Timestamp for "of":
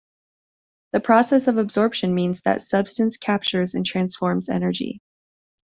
1.47-1.59